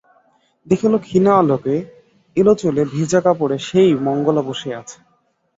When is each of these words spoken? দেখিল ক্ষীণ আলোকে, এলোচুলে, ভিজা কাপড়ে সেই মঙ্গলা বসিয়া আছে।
দেখিল 0.67 0.93
ক্ষীণ 0.97 1.25
আলোকে, 1.33 1.75
এলোচুলে, 2.37 2.81
ভিজা 2.85 3.19
কাপড়ে 3.21 3.57
সেই 3.59 3.91
মঙ্গলা 4.05 4.41
বসিয়া 4.41 4.77
আছে। 4.79 4.97